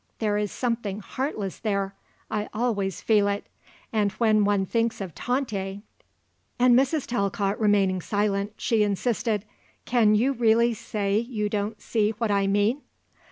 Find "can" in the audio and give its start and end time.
9.85-10.15